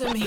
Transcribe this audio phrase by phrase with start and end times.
[0.00, 0.24] to me.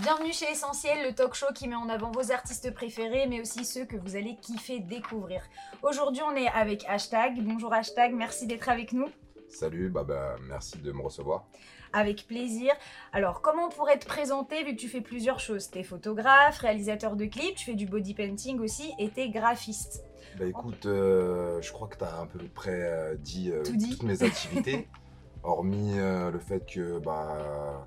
[0.00, 3.66] Bienvenue chez Essentiel, le talk show qui met en avant vos artistes préférés, mais aussi
[3.66, 5.42] ceux que vous allez kiffer découvrir.
[5.82, 7.42] Aujourd'hui, on est avec Hashtag.
[7.42, 9.08] Bonjour Hashtag, merci d'être avec nous.
[9.50, 11.44] Salut, bah, bah merci de me recevoir.
[11.92, 12.72] Avec plaisir.
[13.12, 15.68] Alors, comment on pourrait te présenter vu que tu fais plusieurs choses?
[15.70, 20.02] T'es photographe, réalisateur de clips, tu fais du body painting aussi et t'es graphiste.
[20.38, 23.76] Bah écoute, euh, je crois que tu as à peu près euh, dit, euh, Tout
[23.76, 23.90] dit.
[23.90, 24.88] toutes mes activités,
[25.42, 27.84] hormis le fait que bah,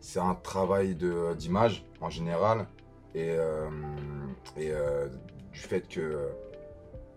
[0.00, 2.66] c'est un travail de- d'image en général
[3.14, 3.68] et, euh,
[4.56, 5.08] et euh,
[5.52, 6.28] du fait que,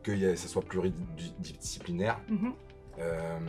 [0.01, 2.19] que y ça soit pluridisciplinaire.
[2.29, 2.53] Mhm.
[2.99, 3.39] Euh,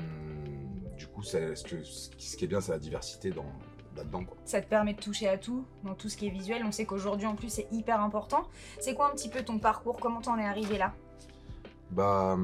[0.97, 3.45] du coup, c'est- ce, que- ce qui ce qui est bien, c'est la diversité dans-
[3.97, 4.25] là-dedans.
[4.25, 4.37] quoi.
[4.45, 6.63] Ça te permet de toucher à tout, dans tout ce qui est visuel.
[6.67, 8.45] On sait qu'aujourd'hui, en plus, c'est hyper important.
[8.81, 9.99] C'est quoi un petit peu ton parcours?
[10.01, 10.93] Comment t'en es arrivé là?
[11.95, 12.37] Bah,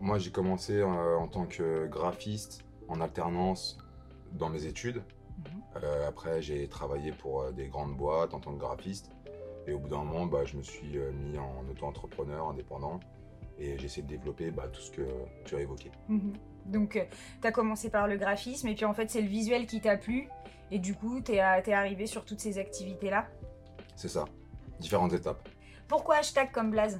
[0.00, 3.78] moi j'ai commencé euh, en tant que graphiste en alternance
[4.32, 5.02] dans mes études.
[5.38, 5.62] Mhm.
[5.82, 9.10] Euh, après, j'ai travaillé pour euh, des grandes boîtes en tant que graphiste.
[9.66, 13.00] Et au bout d'un moment, bah, je me suis mis en auto-entrepreneur indépendant.
[13.58, 15.06] Et j'ai essayé de développer bah, tout ce que
[15.44, 15.90] tu as évoqué.
[16.08, 16.32] Mhm.
[16.66, 16.98] Donc,
[17.40, 19.96] tu as commencé par le graphisme, et puis en fait, c'est le visuel qui t'a
[19.96, 20.28] plu.
[20.70, 23.26] Et du coup, t'es es arrivé sur toutes ces activités-là.
[23.94, 24.26] C'est ça,
[24.80, 25.46] différentes étapes.
[25.86, 26.98] Pourquoi hashtag comme blaze?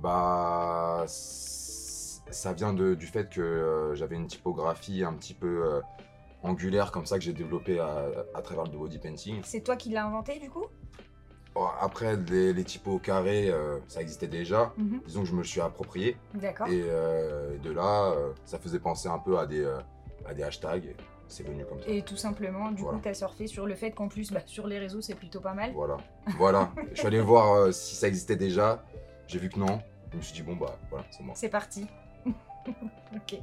[0.00, 5.80] Bah, ça vient de- du fait que euh, j'avais une typographie un petit peu euh,
[6.42, 9.40] angulaire comme ça que j'ai développée à, à travers le body painting.
[9.44, 10.66] C'est toi qui l'as inventé du coup?
[11.54, 14.72] Bon, Après, les, les typos carrés, euh, ça existait déjà.
[14.76, 15.00] Mhm.
[15.06, 16.16] Disons que je me le suis approprié.
[16.34, 16.68] D'accord.
[16.68, 19.66] Et de là, ça faisait penser un peu à des,
[20.26, 20.94] à des hashtags.
[21.26, 21.88] C'est venu comme ça.
[21.88, 22.96] Et tout simplement, du Voilà.
[22.98, 25.52] coup, t'as surfé sur le fait qu'en plus, bah, sur les réseaux, c'est plutôt pas
[25.52, 25.72] mal.
[25.74, 25.96] Voilà.
[26.38, 26.70] voilà.
[26.92, 28.82] Je suis allé voir si ça existait déjà.
[29.28, 29.80] J'ai vu que non.
[30.10, 31.34] Je me suis dit, bon, bah voilà, c'est moi.
[31.36, 31.86] C'est parti.
[33.14, 33.38] ok.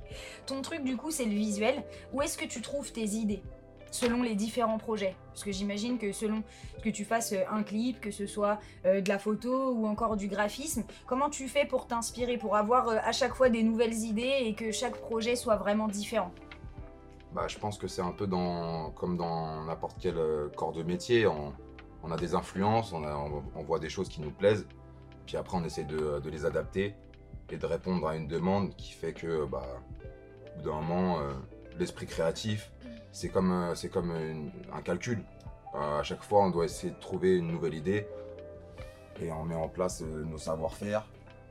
[0.47, 1.83] Ton truc, du coup, c'est le visuel.
[2.11, 3.43] Où est-ce que tu trouves tes idées
[3.91, 5.15] selon les différents projets?
[5.27, 6.43] Parce que j'imagine que selon
[6.83, 10.17] que tu fasses euh, un clip, que ce soit euh, de la photo ou encore
[10.17, 13.93] du graphisme, comment tu fais pour t'inspirer, pour avoir euh, à chaque fois des nouvelles
[13.93, 16.31] idées et que chaque projet soit vraiment différent?
[17.31, 20.15] Bah, je pense que c'est un peu dans, comme dans n'importe quel
[20.55, 21.27] corps de métier.
[21.27, 21.53] On,
[22.01, 24.65] on a des influences, on, a- on- on voit des choses qui nous plaisent.
[25.25, 26.93] Puis après, on essaie de, de les adapter
[27.49, 29.63] et de répondre à une demande qui fait que, bah,
[30.53, 31.33] au bout d'un moment, euh,
[31.79, 32.71] l'esprit créatif,
[33.11, 35.23] c'est comme, euh, c'est comme une- un calcul.
[35.73, 38.07] À chaque fois, on doit essayer de trouver une nouvelle idée
[39.19, 41.05] et on met en place euh, nos savoir-faire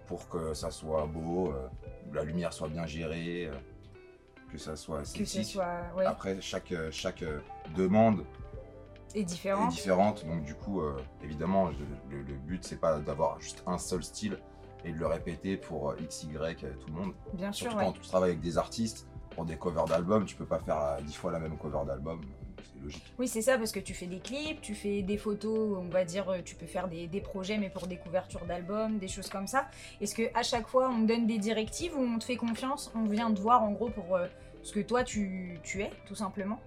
[0.06, 1.52] pour que ça soit beau,
[2.12, 3.50] la lumière soit bien gérée,
[4.52, 5.52] que ça soit Que ce esthétique.
[5.54, 7.24] soit ouais, Après, chaque, chaque
[7.74, 8.24] demande
[9.14, 9.66] et est différent.
[9.68, 10.24] différente.
[10.26, 14.02] Donc, du coup, euh, évidemment, je- le, le but, c'est pas d'avoir juste un seul
[14.02, 14.38] style
[14.84, 17.14] et de le répéter pour euh, X, Y, euh, tout le monde.
[17.32, 17.84] Bien sûr, Surtout ouais.
[17.86, 21.14] quand tu travailles avec des artistes, pour des covers d'albums, tu peux pas faire dix
[21.14, 22.20] fois la même cover d'album.
[22.62, 23.02] C'est logique.
[23.18, 26.04] Oui, c'est ça, parce que tu fais des clips, tu fais des photos, on va
[26.04, 29.46] dire, tu peux faire des, des projets, mais pour des couvertures d'albums, des choses comme
[29.48, 29.66] ça.
[30.00, 32.92] Est-ce que à chaque fois, on te donne des directives ou on te fait confiance
[32.94, 34.26] On vient te voir, en gros, pour euh,
[34.62, 36.60] ce que toi, tu, tu es, tout simplement?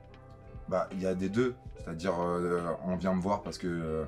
[0.69, 1.55] Bah, il y a des deux.
[1.77, 4.05] C'est-à-dire, euh, on vient me voir parce que euh,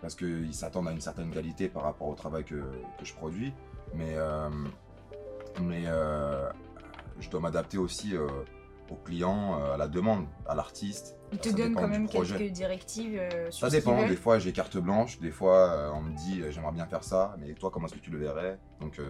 [0.00, 3.52] parce qu'ils s'attendent à une certaine qualité par rapport au travail que, que je produis.
[3.94, 4.48] Mais, euh,
[5.60, 5.84] mais
[7.20, 8.14] je dois m'adapter aussi
[8.90, 11.16] aux clients, euh, à la demande, à l'artiste.
[11.32, 12.36] Ils te dépend quand même projet.
[12.36, 16.00] quelques directives euh, sur Ça dépend, des fois j'ai carte blanche, des fois euh, on
[16.02, 18.58] me dit j'aimerais bien faire ça, mais toi comment est-ce que tu le verrais?
[18.80, 19.00] Donc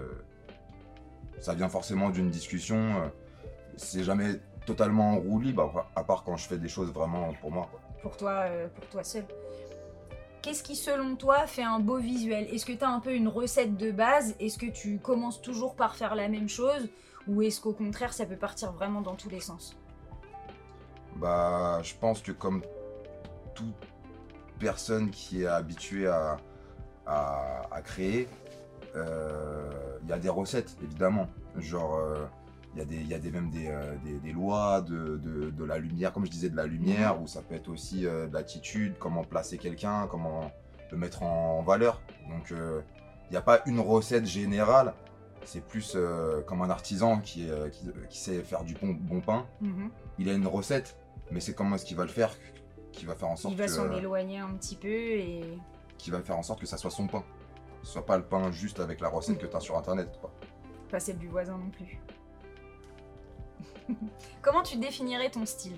[1.41, 3.11] ça vient forcément d'une discussion,
[3.77, 7.51] c'est jamais totalement en roue libre, à part quand je fais des choses vraiment pour
[7.51, 7.69] moi.
[7.71, 7.81] quoi.
[8.03, 9.25] pour toi, euh, pour toi seul.
[10.43, 12.47] Qu'est-ce qui, selon toi, fait un beau visuel?
[12.53, 14.35] Est-ce que tu as un peu une recette de base?
[14.39, 16.89] Est-ce que tu commences toujours par faire la même chose?
[17.27, 19.75] Ou est-ce qu'au contraire, ça peut partir vraiment dans tous les sens?
[21.17, 22.63] Bah je pense que comme
[23.55, 23.75] toute
[24.61, 26.37] personne qui est habituée à,
[27.07, 28.29] à, à créer,
[28.95, 31.27] euh, il y a des recettes évidemment.
[31.57, 32.27] Genre euh,
[32.79, 35.17] il y a, des, il y a des, même des, euh, des, des lois de,
[35.17, 38.07] de, de la lumière, comme je disais, de la lumière, ou ça peut être aussi
[38.07, 40.53] euh, de l'attitude, comment placer quelqu'un, comment
[40.93, 42.01] le mettre en valeur.
[42.29, 42.81] Donc euh,
[43.29, 44.95] il n'y a pas une recette générale,
[45.45, 45.97] c'est plus
[46.47, 49.47] comme un artisan qui, qui, qui sait faire du bon, bon pain.
[49.61, 49.91] Mhm.
[50.21, 50.97] Il a une recette,
[51.33, 52.31] mais c'est comment est-ce qu'il va le faire
[52.93, 55.43] qui va faire en sorte Il va s'en éloigner un petit peu et
[55.99, 57.25] qui va faire en sorte que ça soit son pain.
[57.83, 59.39] Ce soit pas le pain juste avec la recette Mm.
[59.41, 60.09] que tu as sur internet.
[60.21, 60.31] quoi.
[60.91, 62.01] pas celle du voisin non plus.
[64.43, 65.77] Comment tu définirais ton style?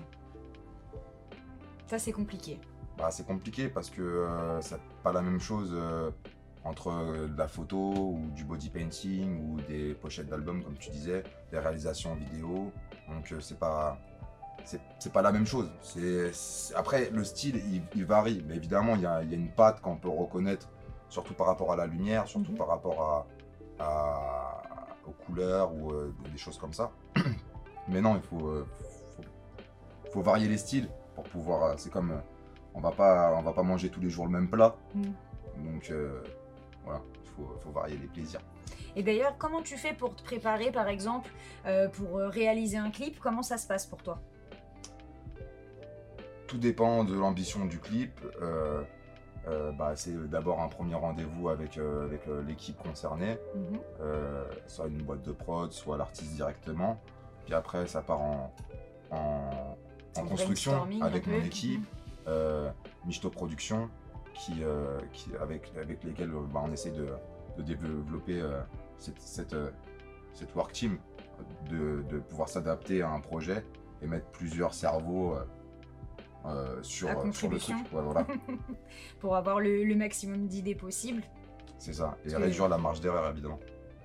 [1.87, 2.59] Ça, c'est compliqué.
[2.97, 6.11] Bah, c'est compliqué parce que euh, c'est pas la même chose euh,
[6.63, 10.89] entre euh, de la photo ou du body painting ou des pochettes d'albums comme tu
[10.91, 12.71] disais, des réalisations vidéo.
[13.09, 13.97] Donc c'est pas
[14.63, 15.71] c'est pas la même chose.
[15.81, 16.31] C'est
[16.75, 19.49] après le style il, il varie, mais évidemment il y a, il y a une
[19.49, 20.69] patte qu'on peut reconnaître,
[21.09, 22.57] surtout par rapport à la lumière, surtout Mhm.
[22.57, 23.01] par rapport
[23.79, 24.61] à, à-
[25.07, 26.91] aux couleurs ou euh, des choses comme ça.
[27.91, 28.65] Mais non, il faut, euh,
[29.15, 31.63] faut, faut varier les styles pour pouvoir.
[31.63, 32.19] euh, C'est comme euh,
[32.73, 35.13] on va pas on va pas manger tous les jours le même plat, Mhm.
[35.73, 35.93] donc
[36.85, 38.39] voilà, il faut, faut varier les plaisirs.
[38.95, 41.29] Et d'ailleurs, comment tu fais pour te préparer, par exemple,
[41.65, 43.19] euh, pour réaliser un clip?
[43.19, 44.19] Comment ça se passe pour toi?
[46.47, 48.19] Tout dépend de l'ambition du clip.
[48.41, 48.83] euh,
[49.47, 53.79] euh, bah, c'est d'abord un premier rendez-vous avec, avec l'équipe concernée, Mhm.
[54.01, 56.99] euh, soit une boîte de prod, soit l'artiste directement.
[57.51, 58.53] Puis après, ça part en,
[59.11, 59.17] en,
[60.15, 61.31] en En construction avec peu.
[61.31, 61.85] mon équipe,
[62.29, 62.71] euh,
[63.05, 63.89] Michto Production,
[64.33, 67.07] qui, euh, qui, avec, avec lesquels euh, bah, on essaie de,
[67.57, 68.61] de développer euh,
[68.97, 69.53] cette, cette,
[70.33, 70.97] cette work team,
[71.69, 73.65] de, de pouvoir s'adapter à un projet
[74.01, 75.35] et mettre plusieurs cerveaux
[76.45, 77.23] euh, sur, sur le truc.
[77.33, 77.75] contribution.
[77.91, 78.25] Ouais, voilà,
[79.19, 81.21] Pour avoir le, le maximum d'idées possible.
[81.79, 82.15] c'est ça.
[82.23, 83.59] Et Parce que- réduire la marge d'erreur, évidemment.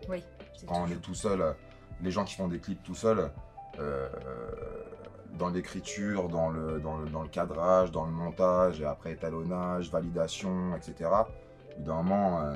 [0.09, 0.25] Oui.
[0.67, 1.55] Quand on est tout seul,
[2.03, 3.31] les gens qui font des clips tout seuls,
[3.79, 4.09] euh,
[5.35, 9.91] dans l'écriture, dans le, dans, le, dans le cadrage, dans le montage, et après étalonnage,
[9.91, 11.11] validation, etc.
[11.79, 12.55] D'un moment, euh,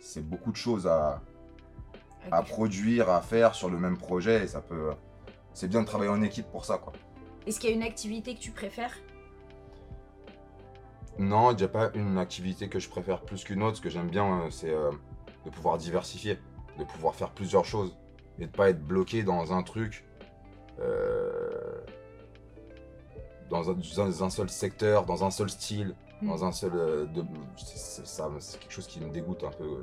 [0.00, 1.20] c'est beaucoup de choses à,
[2.30, 4.90] à produire, à faire sur le même projet, et ça peut.
[5.52, 6.92] C'est bien de travailler en équipe pour ça, quoi.
[7.46, 8.94] Est-ce qu'il y a une activité que tu préfères?
[11.18, 13.78] Non, il n'y a pas une activité que je préfère plus qu'une autre.
[13.78, 14.92] Ce que j'aime bien, euh, c'est euh,
[15.44, 16.38] de pouvoir diversifier,
[16.78, 17.96] de pouvoir faire plusieurs choses
[18.40, 20.04] et de pas être bloqué dans un truc,
[20.80, 21.50] euh,
[23.50, 26.28] dans, un, dans un seul secteur, dans un seul style, Hmm.
[26.28, 26.72] dans un seul.
[26.74, 27.24] euh, de-
[27.56, 29.82] c'est- c'est ça, c'est quelque chose qui me dégoûte un peu euh,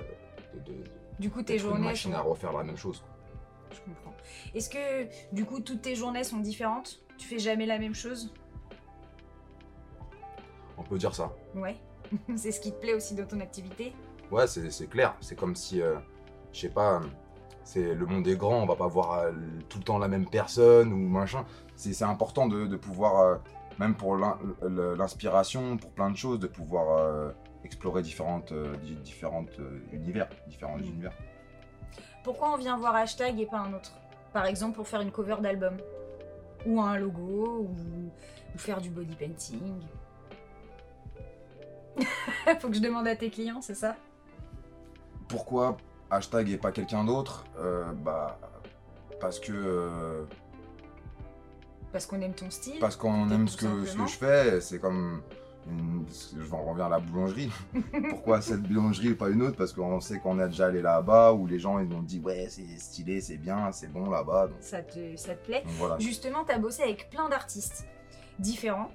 [0.54, 0.84] de, de,
[1.20, 2.18] Du coup, tes d'être une journées machine sont...
[2.18, 3.00] à refaire la même chose.
[3.00, 3.10] quoi.
[3.76, 4.14] Je comprends.
[4.54, 7.00] Est-ce que, du coup, toutes tes journées sont différentes?
[7.18, 8.32] Tu fais jamais la même chose?
[10.78, 11.34] On peut dire ça.
[11.56, 11.76] Ouais.
[12.36, 13.94] c'est ce qui te plaît aussi dans ton activité?
[14.32, 15.16] Ouais, c'est c'est clair.
[15.22, 15.96] C'est comme si, euh,
[16.54, 17.02] je sais pas,
[17.68, 19.32] c'est le monde est grand, on va pas voir euh,
[19.68, 21.44] tout le temps la même personne ou machin.
[21.76, 23.36] C'est important de, de pouvoir, euh,
[23.78, 27.30] même pour l'inspiration, pour plein de choses, de pouvoir euh,
[27.66, 30.84] explorer différentes, euh, di- différentes euh, univers, différents Mm.
[30.84, 31.12] univers.
[32.24, 33.92] Pourquoi on vient voir hashtag et pas un autre?
[34.32, 35.76] Par exemple, pour faire une cover d'album
[36.66, 37.76] Ou un logo Ou,
[38.56, 39.82] ou faire du body painting
[42.60, 43.96] Faut que je demande à tes clients, c'est ça?
[45.28, 45.78] Pourquoi
[46.10, 48.40] hashtag et pas quelqu'un d'autre Euh, Bah,
[49.20, 50.24] parce que euh,
[51.92, 54.08] Parce qu'on aime ton style parce qu'on Peut-être aime tout ce que, simplement.
[54.08, 55.22] je fais, c'est comme.
[55.70, 57.52] une- je en reviens à la boulangerie.
[58.10, 59.58] Pourquoi cette boulangerie et pas une autre?
[59.58, 62.48] Parce qu'on sait qu'on a déjà allé là-bas, où les gens ils ont dit ouais,
[62.50, 64.48] c'est stylé, c'est bien, c'est bon là-bas.
[64.48, 66.00] Donc, ça te, ça te plaît donc voilà.
[66.00, 67.86] Justement, t'as bossé avec plein d'artistes
[68.40, 68.92] différents.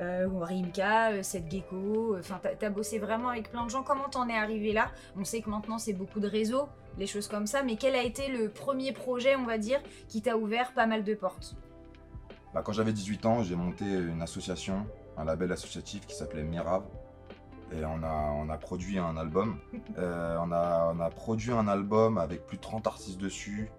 [0.00, 3.82] Euh, Rimka, Seth Gecko, euh, enfin t'as t'as bossé vraiment avec plein de gens.
[3.82, 4.90] Comment t'en es arrivé là?
[5.18, 8.02] On sait que maintenant c'est beaucoup de réseaux, les choses comme ça, mais quel a
[8.02, 11.56] été le premier projet, on va dire, qui t'a ouvert pas mal de portes?
[12.52, 16.84] Bah, quand j'avais 18 ans, j'ai monté une association, un label associatif qui s'appelait Mirave.
[17.72, 19.58] Et on a, on a produit un album.
[19.98, 23.70] Euh, on, a, on a produit un album avec plus de 30 artistes dessus.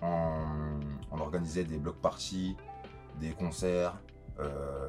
[0.00, 0.78] On,
[1.10, 2.56] on organisait des block parties,
[3.18, 3.98] des concerts.
[4.38, 4.88] euh,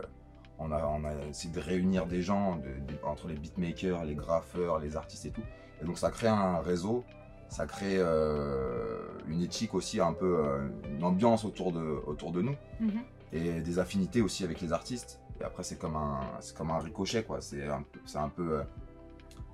[0.61, 2.61] on, a, on a essayé de réunir des gens de-
[2.93, 5.43] de- entre les beatmakers, les graffeurs, les artistes et tout.
[5.81, 7.03] Et donc ça crée un réseau,
[7.49, 12.41] ça crée euh, une éthique aussi, un peu euh, une ambiance autour de, autour de
[12.41, 13.01] nous Mhm.
[13.33, 15.19] et des affinités aussi avec les artistes.
[15.39, 17.41] Et après, c'est comme un, c'est comme un ricochet, quoi.
[17.41, 18.63] C'est un, peu- c'est un peu, euh,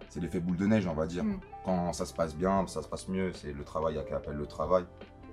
[0.09, 1.23] c'est l'effet boule de neige, on va dire.
[1.23, 1.39] Mm.
[1.63, 3.31] Quand ça se passe bien, ça se passe mieux.
[3.33, 4.83] C'est le travail qui appelle le travail,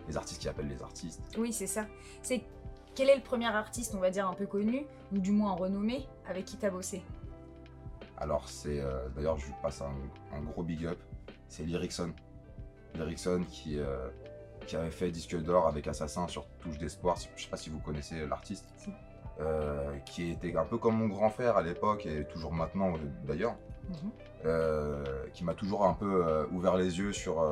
[0.08, 1.20] les artistes qui appellent les artistes.
[1.38, 1.86] Oui, c'est ça.
[2.22, 2.42] C'est
[2.94, 6.06] quel est le premier artiste, on va dire, un peu connu, ou du moins renommé,
[6.28, 7.02] avec qui t'as bossé?
[8.16, 9.94] Alors, c'est euh, d'ailleurs, je lui passe un,
[10.36, 10.98] un gros big up.
[11.48, 12.12] C'est Lyricson.
[12.94, 14.08] Lyricson qui, euh,
[14.66, 17.16] qui avait fait disque d'or avec Assassin sur Touche d'Espoir.
[17.36, 18.66] Je sais pas si vous connaissez l'artiste.
[18.76, 18.90] Si.
[19.40, 22.92] Euh, qui était un peu comme mon grand frère à l'époque et toujours maintenant
[23.24, 23.56] d'ailleurs.
[23.88, 24.10] Mhm.
[24.46, 27.44] euh, qui m'a toujours un peu euh, ouvert les yeux sur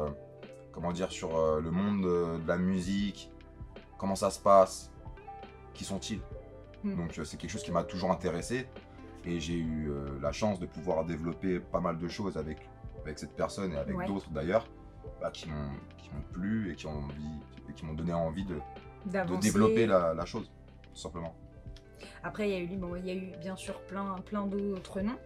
[0.70, 3.32] comment dire sur le monde de la musique,
[3.98, 4.91] comment ça se passe,
[5.74, 6.20] qui sont-ils.
[6.84, 6.96] Mm.
[6.96, 8.66] Donc euh, c'est quelque chose qui m'a toujours intéressé
[9.24, 12.58] et j'ai eu euh, la chance de pouvoir développer pas mal de choses avec
[13.04, 14.06] avec cette personne et avec Ouais.
[14.06, 14.66] d'autres d'ailleurs
[15.20, 18.58] bah, qui m'ont plu et qui ont envie qui m'ont donné envie de,
[19.06, 20.50] de développer la, la chose
[20.92, 21.34] tout simplement.
[22.24, 25.00] Après, il y a eu, bon, il y a eu bien sûr plein, plein d'autres
[25.00, 25.18] noms.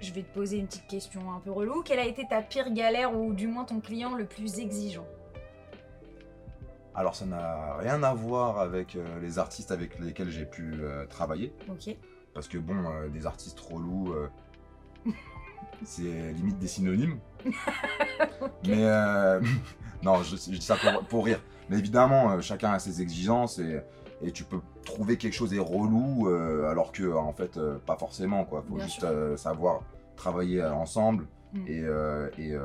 [0.00, 1.82] je vais te poser une petite question un peu relou.
[1.82, 5.06] Quelle a été ta pire galère ou du moins ton client le plus exigeant?
[6.94, 11.06] Alors ça n'a rien à voir avec euh, les artistes avec lesquels j'ai pu euh,
[11.06, 11.52] travailler.
[11.70, 11.96] Ok.
[12.34, 14.14] Parce que bon, euh, des artistes relous,
[15.84, 17.18] c'est limite des synonymes.
[18.66, 18.84] Mais
[20.02, 21.40] non, je, je dis ça pour, pour rire.
[21.68, 23.80] Mais évidemment, chacun a ses exigences et,
[24.22, 28.62] et tu peux trouver quelque chose est relou alors que en fait pas forcément quoi.
[28.68, 29.06] Faut Bien juste
[29.36, 29.82] savoir
[30.16, 31.68] travailler ensemble Mm.
[31.68, 32.56] et, et,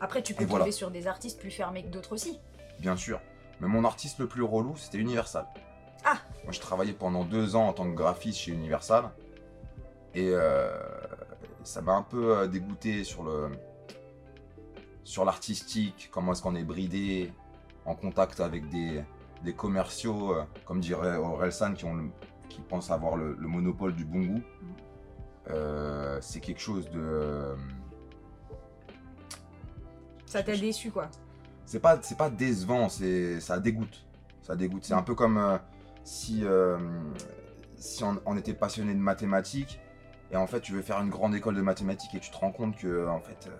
[0.00, 0.64] Après, tu peux voilà.
[0.64, 2.38] tomber sur des artistes plus fermés que d'autres aussi.
[2.80, 3.20] bien sûr.
[3.60, 5.46] Mais mon artiste le plus relou, c'était Universal.
[6.04, 6.18] Ah.
[6.44, 9.10] Moi, je travaillais pendant deux ans en tant que graphiste chez Universal.
[10.14, 10.70] Et euh,
[11.64, 13.50] ça m'a un peu euh, dégoûté sur le
[15.04, 17.32] sur l'artistique, comment est-ce qu'on est bridé
[17.86, 19.02] en contact avec des,
[19.42, 22.10] des commerciaux, euh, comme dirait Orelsan, qui, ont le-
[22.50, 24.42] qui pensent avoir le, le monopole du bon goût.
[25.48, 27.56] Euh, c'est quelque chose de...
[30.26, 31.08] Ça t'a déçu, quoi.
[31.68, 34.04] C'est pas c'est pas décevant c'est ça dégoûte.
[34.42, 34.84] Ça dégoûte.
[34.84, 35.58] C'est un peu comme euh,
[36.02, 36.78] si euh,
[37.76, 39.78] si on, on était passionné de mathématiques
[40.32, 42.52] et en fait tu veux faire une grande école de mathématiques et tu te rends
[42.52, 43.56] compte que en fait euh,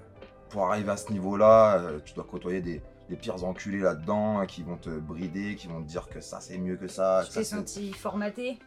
[0.49, 4.45] pour arriver à ce niveau là tu dois côtoyer des, des pires enculés là dedans
[4.47, 7.33] qui vont te brider qui vont te dire que ça c'est mieux que ça, tu
[7.35, 8.59] t'es senti formaté?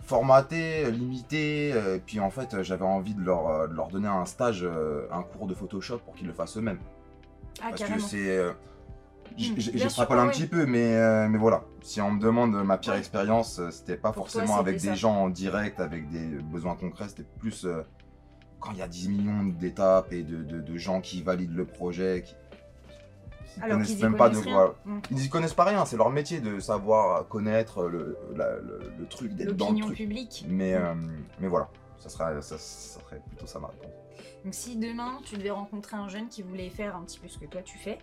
[0.00, 3.88] Formaté, limité, euh, et puis en fait euh, j'avais envie de leur, euh, de leur
[3.88, 6.78] donner un stage, euh, un cours de Photoshop pour qu'ils le fassent eux-mêmes.
[7.62, 8.28] Ah, Parce que c'est.
[8.28, 8.52] euh,
[9.36, 11.64] sûr, J'extrapole un petit peu, mais, euh, mais voilà.
[11.82, 14.88] Si on me demande ma pire expérience, euh, c'était pas Pour toi, forcément avec des
[14.88, 14.94] ça.
[14.94, 17.82] gens en direct, avec des besoins concrets, c'était plus euh,
[18.60, 21.64] quand il y a 10 millions d'étapes et de, de- de gens qui valident le
[21.64, 22.34] projet, qui,
[23.54, 24.76] qui Alors connaissent même pas de quoi.
[24.84, 24.98] Mm.
[25.12, 29.06] Ils y connaissent pas rien, c'est leur métier de savoir connaître le, la- le- le
[29.06, 29.96] truc, d'être dans le truc.
[29.96, 30.44] publique.
[30.48, 30.82] Mais, Mm.
[30.82, 30.94] euh,
[31.40, 33.92] mais voilà, ça, sera, ça, ça serait plutôt ça ma réponse.
[34.44, 37.38] Donc si demain tu devais rencontrer un jeune qui voulait faire un petit peu ce
[37.38, 37.98] que toi tu fais,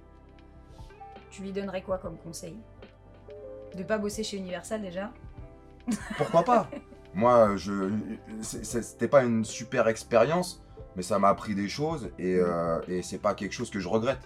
[1.31, 2.55] tu lui donnerais quoi comme conseil?
[3.75, 5.11] De pas bosser chez Universal déjà?
[6.17, 6.69] Pourquoi pas?
[7.13, 7.91] Moi, je,
[8.41, 10.61] c'était pas une super expérience,
[10.97, 13.87] mais ça m'a appris des choses et, euh, et c'est pas quelque chose que je
[13.87, 14.19] regrette.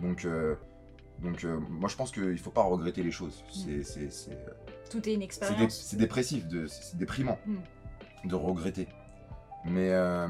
[0.00, 0.54] Donc, euh,
[1.18, 3.44] donc euh, moi je pense qu'il faut pas regretter les choses.
[3.52, 4.38] C'est- c'est- c'est-
[4.90, 5.74] Tout est une c'est dé- expérience.
[5.74, 8.28] c'est dépressif, de- c'est déprimant Mm.
[8.28, 8.88] de regretter.
[9.64, 10.26] Mais, euh,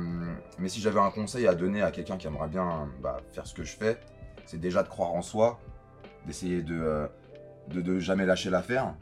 [0.58, 3.54] mais si j'avais un conseil à donner à quelqu'un qui aimerait bien bah, faire ce
[3.54, 3.98] que je fais,
[4.44, 5.60] c'est déjà de croire en soi,
[6.26, 7.06] d'essayer de, euh,
[7.68, 8.94] de, de jamais lâcher l'affaire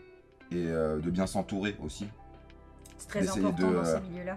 [0.50, 2.08] et euh, de bien s'entourer aussi.
[2.98, 4.36] C'est très important de, dans ces euh, milieux-là.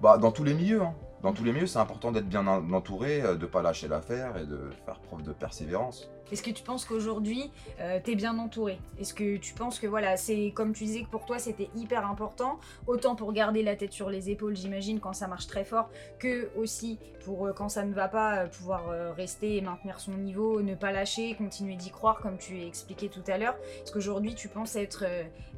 [0.00, 0.94] Bah, dans tous les milieux, hein.
[1.24, 4.36] Dans tous les milieux, c'est important d'être bien en- entouré, euh, de pas lâcher l'affaire
[4.36, 6.10] et de faire preuve de persévérance.
[6.30, 7.50] Est-ce que tu penses qu'aujourd'hui,
[7.80, 8.78] euh, t'es bien entouré?
[9.00, 12.06] Est-ce que tu penses que voilà, c'est comme tu disais que pour toi c'était hyper
[12.06, 15.88] important, autant pour garder la tête sur les épaules, j'imagine, quand ça marche très fort,
[16.18, 20.12] que aussi pour euh, quand ça ne va pas, euh, pouvoir rester et maintenir son
[20.12, 23.56] niveau, ne pas lâcher, continuer d'y croire, comme tu expliqué tout à l'heure?
[23.82, 25.04] Est-ce qu'aujourd'hui tu penses être,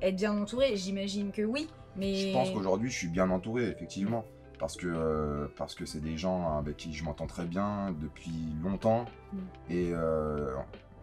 [0.00, 0.76] être bien entouré?
[0.76, 2.14] J'imagine que oui, mais.
[2.14, 4.25] Je pense qu'aujourd'hui, je suis bien entouré, effectivement.
[4.58, 8.32] Parce que euh, parce que c'est des gens avec qui je m'entends très bien depuis
[8.62, 9.04] longtemps.
[9.32, 9.38] Mm.
[9.70, 10.54] Et euh,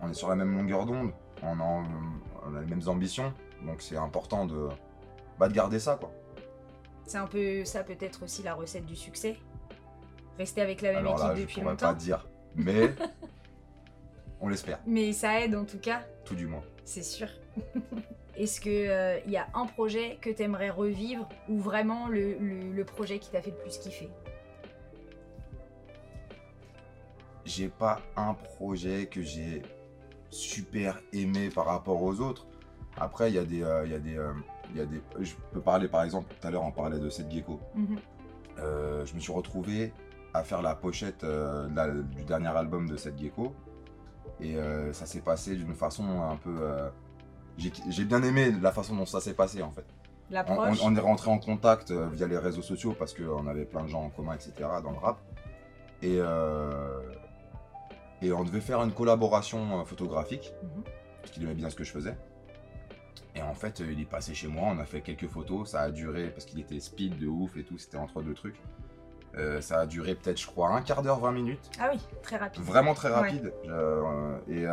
[0.01, 1.11] on est sur la même longueur d'onde.
[1.43, 1.83] On, a-
[2.47, 3.33] on a les mêmes ambitions.
[3.65, 4.69] Donc c'est important de,
[5.39, 6.11] bah, de garder ça, quoi.
[7.05, 9.37] C'est un peu ça peut-être aussi la recette du succès
[10.37, 11.87] Rester avec la même Alors équipe là, je depuis longtemps.
[11.87, 12.25] pas dire.
[12.55, 12.95] Mais
[14.41, 16.01] on l'espère, Mais ça aide en tout cas.
[16.25, 16.63] tout du moins.
[16.85, 17.27] C'est sûr.
[18.35, 22.83] Est-ce qu'il y a un projet que tu aimerais revivre ou vraiment le, le- le
[22.85, 24.09] projet qui t'a fait le plus kiffer?
[27.45, 29.61] J'ai pas un projet que j'ai
[30.29, 32.47] super aimé par rapport aux autres.
[32.97, 34.31] Après, il y a des, euh, y a des, euh,
[34.71, 36.33] il y a des, je peux parler par exemple.
[36.39, 37.59] Tout à l'heure, on parlait de cette gecko.
[37.75, 37.97] Mhm.
[38.59, 39.93] Euh, je me suis retrouvé
[40.33, 43.53] à faire la pochette euh, la- du dernier album de cette gecko,
[44.39, 46.57] et euh, ça s'est passé d'une façon un peu.
[47.57, 49.85] J'ai bien aimé la façon dont ça s'est passé en fait.
[49.85, 53.45] On, on- L'approche on est rentré en contact euh, via les réseaux sociaux parce qu'on
[53.47, 54.53] avait plein de gens en commun, etc.
[54.83, 55.17] dans le rap.
[56.01, 56.99] Et, euh,
[58.21, 60.83] et on devait faire une collaboration euh, photographique, Mhm.
[61.21, 62.15] parce qu'il aimait bien ce que je faisais.
[63.35, 65.91] Et en fait, il est passé chez moi, on a fait quelques photos, ça a
[65.91, 68.59] duré, parce qu'il était speed de ouf et tout, c'était entre deux trucs.
[69.37, 71.69] Euh, ça a duré peut-être, je crois, un quart d'heure, 20 minutes.
[71.79, 72.61] Ah oui, très rapide.
[72.63, 73.51] Vraiment très rapide.
[73.67, 74.65] Euh, et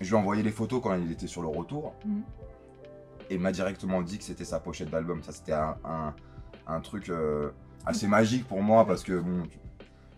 [0.00, 1.94] je lui ai envoyé les photos quand il était sur le retour.
[2.04, 2.22] Mhm.
[3.30, 5.22] Et il m'a directement dit que c'était sa pochette d'album.
[5.22, 6.14] Ça, c'était un, un-
[6.68, 7.50] un truc euh,
[7.84, 9.44] assez magique pour moi parce que bon,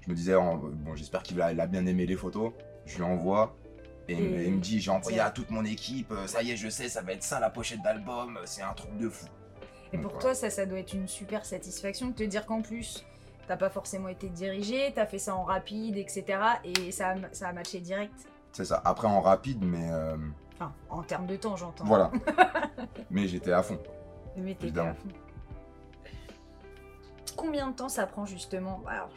[0.02, 2.52] je me disais, bon, j'espère qu'il a, bien aimé les photos.
[2.86, 3.56] Je lui envoie.
[4.08, 6.42] Et, il me- Et- il me dit, j'ai envoyé à toute mon équipe, euh, ça
[6.42, 9.08] y est, je sais, ça va être ça la pochette d'album, c'est un truc de
[9.10, 9.26] fou.
[9.92, 12.62] Et Donc, pour toi, ça, ça doit être une super satisfaction de te dire qu'en
[12.62, 13.04] plus,
[13.46, 16.24] t'as pas forcément été dirigé, t'as fait ça en rapide, etc.
[16.64, 18.12] Et ça a, ça a matché direct.
[18.52, 18.80] C'est ça.
[18.84, 20.16] Après, en rapide, mais euh,
[20.54, 21.84] Enfin, en termes de temps, j'entends.
[21.84, 22.10] voilà.
[23.10, 23.78] mais j'étais à fond.
[24.36, 24.90] Mais t'étais Évidemment.
[24.90, 25.08] à fond.
[27.36, 29.08] Combien de temps ça prend justement alors,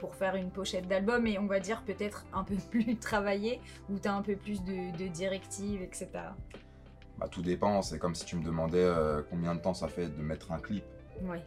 [0.00, 3.98] pour faire une pochette d'album et on va dire peut-être un peu plus travaillé, où
[3.98, 6.08] t'as un peu plus de, de directives, etc.
[7.18, 7.82] Bah, tout dépend.
[7.82, 10.58] C'est comme si tu me demandais euh, combien de temps ça fait de mettre un
[10.58, 10.84] clip.
[11.22, 11.42] Ouais.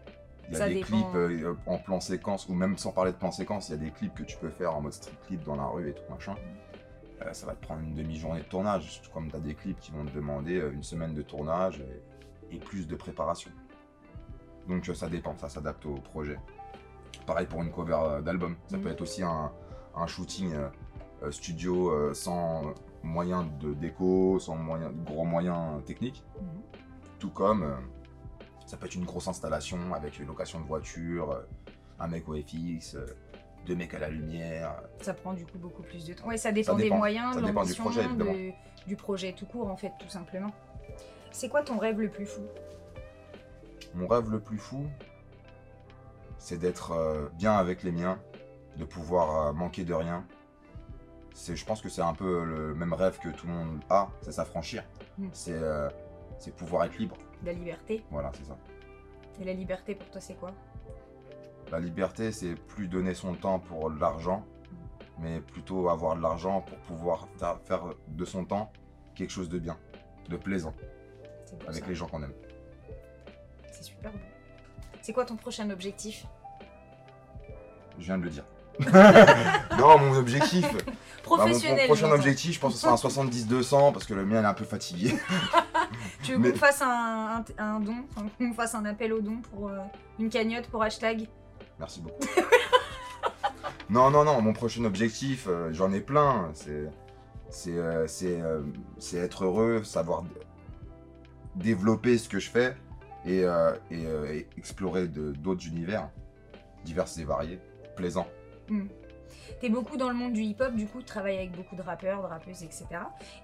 [0.47, 0.87] Il y a Ça des dépend.
[0.87, 3.77] clips euh, en plan séquence, ou même sans parler de plan séquence, il y a
[3.77, 6.03] des clips que tu peux faire en mode street clip dans la rue et tout
[6.09, 6.35] machin.
[7.25, 9.91] Euh, ça va te prendre une demi-journée de tournage, comme tu as des clips qui
[9.91, 11.81] vont te demander euh, une semaine de tournage
[12.51, 13.51] et, et plus de préparation.
[14.67, 16.37] Donc euh, ça dépend, ça s'adapte au projet.
[17.25, 18.83] Pareil pour une cover d'album, ça Mhm.
[18.83, 19.51] peut être aussi un,
[19.95, 20.53] un shooting
[21.29, 26.21] studio sans moyens de déco, sans moyen, gros moyens techniques.
[26.41, 26.61] Mhm.
[27.19, 27.77] Tout comme
[28.65, 31.43] ça peut être une grosse installation avec une location de voiture,
[31.99, 32.97] un mec au FX,
[33.65, 34.75] deux mecs à la lumière.
[35.01, 36.27] Ça prend du coup beaucoup plus de temps.
[36.27, 36.97] Ouais, ça dépend, des dépend.
[36.97, 38.51] moyens, Ça de dépend du projet, de-
[38.87, 40.51] du projet tout court en fait, tout simplement.
[41.31, 42.41] C'est quoi ton rêve le plus fou?
[43.95, 44.85] Mon rêve le plus fou,
[46.37, 48.19] c'est d'être euh, bien avec les miens,
[48.77, 50.25] de pouvoir euh, manquer de rien.
[51.33, 54.09] C'est, je pense que c'est un peu le même rêve que tout le monde a,
[54.21, 54.83] c'est s'affranchir.
[55.17, 55.27] Mm.
[55.31, 55.89] C'est, euh,
[56.37, 57.17] c'est pouvoir être libre.
[57.43, 58.03] La liberté.
[58.11, 58.57] Voilà, c'est ça.
[59.41, 60.51] Et la liberté pour toi, c'est quoi?
[61.73, 64.45] La liberté, c'est plus donner son temps pour l'argent,
[65.17, 68.71] mais plutôt avoir de l'argent pour pouvoir fa- faire de son temps
[69.15, 69.75] quelque chose de bien,
[70.29, 70.75] de plaisant,
[71.67, 71.89] avec ça.
[71.89, 72.33] les gens qu'on aime.
[73.71, 74.19] C'est super beau.
[75.01, 76.27] C'est quoi ton prochain objectif?
[77.97, 78.45] Je viens de le dire.
[79.79, 80.61] non, mon objectif.
[80.73, 81.79] bah, mon- Professionnel.
[81.89, 84.43] mon prochain objectif, je pense que ce sera un 70-200 parce que le mien il
[84.43, 85.15] est un peu fatigué.
[86.23, 87.95] Tu veux Mais- qu'on fasse un, un- un don,
[88.37, 89.79] qu'on fasse un appel au don pour euh,
[90.19, 91.27] une cagnotte pour hashtag?
[91.79, 92.25] Merci beaucoup.
[93.89, 96.51] non, non, non, mon prochain objectif, euh, j'en ai plein.
[96.53, 96.89] C'est,
[97.49, 98.63] c'est, euh, euh,
[99.13, 100.23] être heureux, savoir
[101.55, 102.75] développer ce que je fais
[103.25, 103.45] et,
[104.57, 106.09] explorer d'autres univers,
[106.83, 107.59] divers et variés,
[107.95, 108.27] plaisants.
[109.61, 112.21] T'es beaucoup dans le monde du hip-hop, du coup, tu travailles avec beaucoup de rappeurs,
[112.21, 112.85] de rappeuses, etc.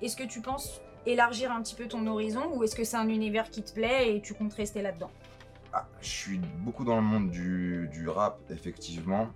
[0.02, 3.08] Est-ce que tu penses élargir un petit peu ton horizon ou est-ce que c'est un
[3.08, 5.12] univers qui te plaît et tu comptes rester là-dedans?
[5.74, 9.30] Ah, je suis beaucoup dans le monde du, du rap, effectivement,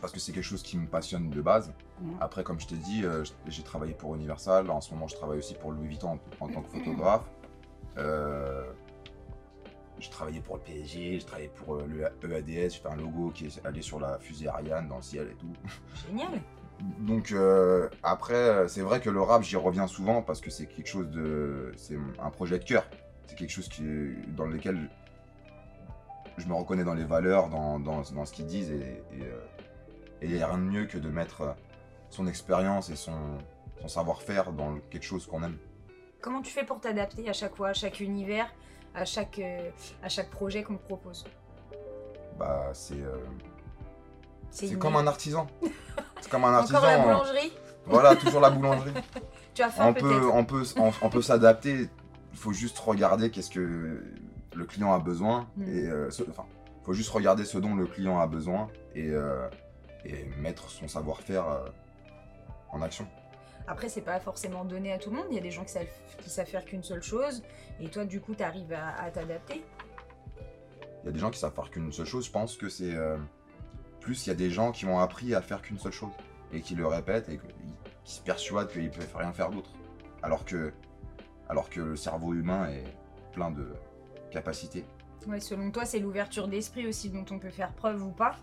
[0.00, 1.72] parce que c'est quelque chose qui me passionne de base.
[2.20, 4.70] Après, comme je t'ai dit, euh, j'ai travaillé pour Universal.
[4.70, 7.24] En ce moment, je travaille aussi pour Louis Vuitton en, en tant que photographe.
[7.96, 8.70] Euh,
[9.98, 12.46] j'ai travaillé pour le PSG, j'ai travaillé pour euh, le EADS.
[12.46, 15.34] J'ai fait un logo qui est allé sur la fusée Ariane dans le ciel et
[15.34, 15.52] tout.
[16.06, 16.40] Génial
[17.00, 20.88] Donc euh, après, c'est vrai que le rap, j'y reviens souvent parce que c'est quelque
[20.88, 22.86] chose de, c'est un projet de cœur.
[23.26, 23.82] C'est quelque chose qui,
[24.36, 24.88] dans lequel
[26.38, 29.40] je me reconnais dans les valeurs, dans, dans, dans ce qu'ils disent et euh,
[30.22, 31.52] il n'y a rien de mieux que de mettre euh,
[32.10, 33.38] son expérience et son,
[33.80, 35.56] son savoir-faire dans quelque chose qu'on aime.
[36.20, 38.52] Comment tu fais pour t'adapter à chaque fois, à chaque univers,
[38.94, 39.70] à chaque, euh,
[40.02, 41.24] à chaque projet qu'on te propose?
[42.38, 43.18] Bah c'est, euh,
[44.50, 45.46] c'est comme un artisan.
[46.20, 46.78] C'est comme un artisan.
[46.78, 47.52] Encore la euh, boulangerie?
[47.86, 48.92] Voilà, toujours la boulangerie.
[49.54, 51.88] Tu as faim on peut, on peut, on, on peut s'adapter.
[52.32, 54.04] Il faut juste regarder qu'est-ce que
[54.58, 55.62] le client a besoin Mm.
[55.68, 56.44] et euh, ce- enfin,
[56.84, 59.48] faut juste regarder ce dont le client a besoin et, euh,
[60.04, 61.68] et mettre son savoir-faire euh,
[62.70, 63.06] en action.
[63.66, 65.26] Après, c'est pas forcément donné à tout le monde.
[65.30, 65.86] Il y a des gens qui savent,
[66.22, 67.42] qui savent faire qu'une seule chose.
[67.80, 69.62] Et toi, du coup, tu arrives à, à t'adapter.
[71.02, 72.24] Il y a des gens qui savent faire qu'une seule chose.
[72.26, 72.94] Je pense que c'est
[74.00, 76.10] plus il y a des gens qui ont appris à faire qu'une seule chose
[76.52, 77.46] et qui le répètent et que-
[78.04, 79.70] qui se persuadent qu'ils peuvent rien faire d'autre.
[80.22, 80.72] Alors que,
[81.50, 82.84] alors que le cerveau humain est
[83.32, 83.66] plein de
[84.30, 84.84] capacités.
[85.26, 88.36] Ouais, selon toi, c'est l'ouverture d'esprit aussi dont on peut faire preuve ou pas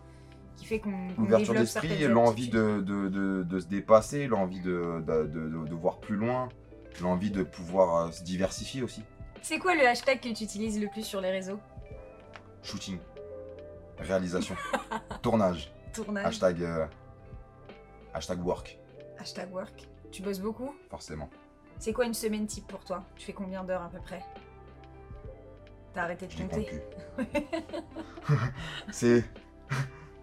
[0.55, 5.99] qui fait qu'on L'ouverture d'esprit, l'envie de, de, de- de se dépasser, l'envie de voir
[5.99, 6.47] plus loin,
[7.01, 9.03] l'envie de pouvoir euh, se diversifier aussi.
[9.41, 11.59] C'est quoi le hashtag que tu utilises le plus sur les réseaux?
[12.63, 12.97] Shooting,
[13.99, 14.55] réalisation,
[15.21, 16.85] tournage, Tournage, hashtag, euh,
[18.13, 18.77] hashtag work,
[19.19, 19.87] hashtag work.
[20.11, 20.73] Tu bosses beaucoup?
[20.89, 21.29] Forcément.
[21.79, 23.03] C'est quoi une semaine type pour toi?
[23.17, 24.21] Tu fais combien d'heures à peu près?
[25.95, 27.25] T'as arrêté de plus.
[28.91, 29.23] c'est,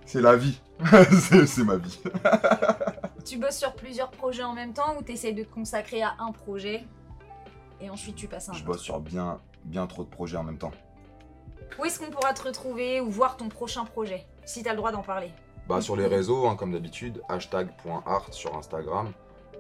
[0.04, 0.60] c'est la vie.
[1.10, 1.98] c'est, c'est ma vie.
[3.24, 6.32] Tu bosses sur plusieurs projets en même temps ou t'essayes de te consacrer à un
[6.32, 6.82] projet
[7.80, 8.72] et ensuite tu passes à un Je autre?
[8.72, 10.72] bosse sur bien, bien trop de projets en même temps.
[11.78, 14.90] Où est-ce qu'on pourra te retrouver ou voir ton prochain projet Si t'as le droit
[14.90, 15.30] d'en parler?
[15.68, 19.12] Bah, sur les réseaux, hein, comme d'habitude, hashtag.art sur Instagram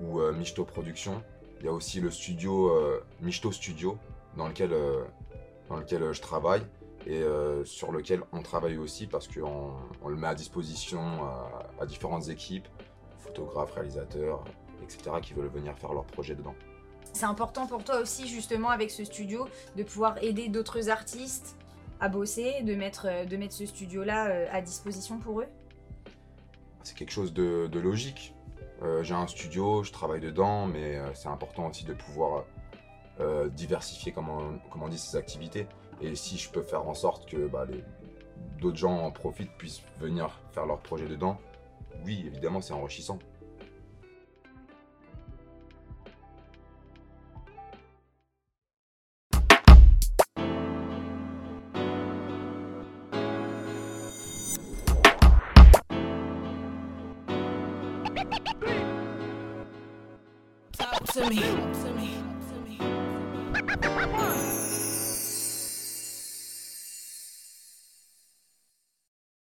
[0.02, 1.22] ou euh, Michto Production.
[1.60, 3.96] Il y a aussi le studio euh, Michto Studio
[4.36, 5.04] dans lequel, euh,
[5.72, 6.62] dans lequel euh, je travaille.
[7.06, 11.62] et euh, sur lequel on travaille aussi parce qu'on on le met à disposition à,
[11.80, 12.68] à différentes équipes,
[13.18, 14.44] photographes, réalisateurs,
[14.84, 16.54] etc., qui veulent venir faire leur projet dedans.
[17.12, 21.56] C'est important pour toi aussi, justement, avec ce studio, de pouvoir aider d'autres artistes
[22.00, 25.46] à bosser, de mettre, euh, de mettre ce studio-là euh, à disposition pour eux?
[26.84, 28.34] C'est quelque chose de, de logique.
[28.82, 32.44] Euh, J'ai un studio, je travaille dedans, mais euh, c'est important aussi de pouvoir
[33.20, 35.66] euh, diversifier, comme on, comme on dit, ses activités.
[36.00, 37.66] Et si je peux faire en sorte que bah,
[38.60, 41.38] d'autres gens en profitent, puissent venir faire leur projet dedans,
[42.04, 43.18] oui, évidemment, c'est enrichissant.